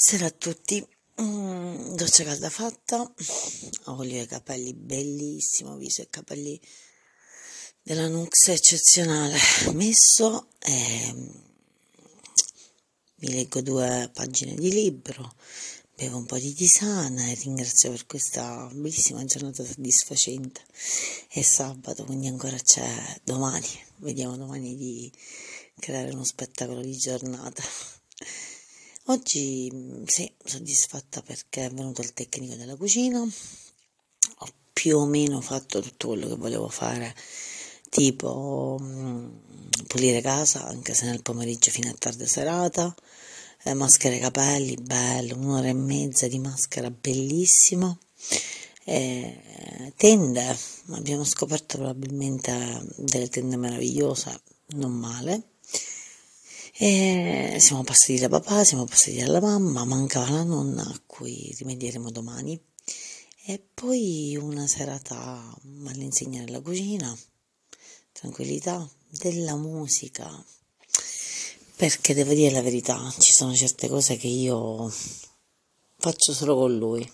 [0.00, 0.86] Sera a tutti,
[1.20, 3.12] mm, doccia calda fatta,
[3.86, 6.58] olio ai capelli bellissimo, viso e capelli
[7.82, 9.36] della Nux eccezionale
[9.74, 11.12] messo, e
[13.16, 15.34] mi leggo due pagine di libro,
[15.96, 20.60] bevo un po' di tisana e ringrazio per questa bellissima giornata soddisfacente.
[21.28, 25.12] È sabato, quindi ancora c'è domani, vediamo domani di
[25.76, 27.64] creare uno spettacolo di giornata.
[29.10, 35.40] Oggi mm, sì, soddisfatta perché è venuto il tecnico della cucina, ho più o meno
[35.40, 37.14] fatto tutto quello che volevo fare,
[37.88, 39.28] tipo mm,
[39.86, 42.94] pulire casa, anche se nel pomeriggio fino a tarda serata,
[43.62, 48.00] eh, maschera i capelli, bello, un'ora e mezza di maschera, bellissimo.
[48.84, 50.54] Eh, tende,
[50.90, 54.38] abbiamo scoperto probabilmente delle tende meravigliose,
[54.74, 55.56] non male
[56.80, 62.08] e siamo passati da papà, siamo passati dalla mamma, mancava la nonna a cui rimedieremo
[62.12, 62.56] domani.
[63.46, 67.18] E poi una serata all'insegna della cucina,
[68.12, 70.30] tranquillità, della musica.
[71.74, 74.88] Perché devo dire la verità, ci sono certe cose che io
[75.96, 77.10] faccio solo con lui,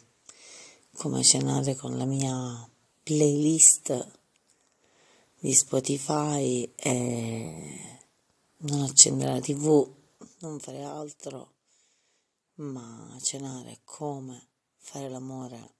[0.92, 2.68] come cenare con la mia
[3.02, 4.10] playlist
[5.38, 7.43] di Spotify e
[8.64, 9.94] non accendere la tv,
[10.38, 11.56] non fare altro,
[12.54, 14.48] ma cenare come
[14.78, 15.74] fare l'amore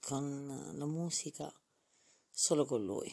[0.00, 1.52] con la musica
[2.30, 3.12] solo con lui.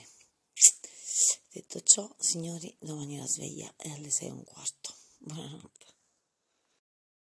[1.51, 4.93] Detto ciò, signori, domani la sveglia è alle sei e un quarto.
[5.17, 5.96] Buonanotte.